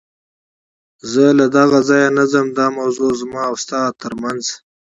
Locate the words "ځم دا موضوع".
2.31-3.11